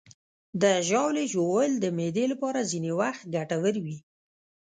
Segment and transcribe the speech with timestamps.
[0.61, 3.97] د ژاولې ژوول د معدې لپاره ځینې وخت ګټور وي.